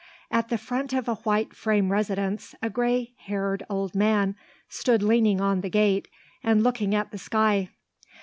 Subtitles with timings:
[0.31, 4.35] At the front of a white frame residence a grey haired old man
[4.67, 6.07] stood leaning on the gate
[6.43, 7.69] and looking at the sky.